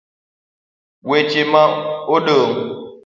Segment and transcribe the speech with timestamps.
[1.09, 1.63] weche ma
[2.25, 2.63] dongo: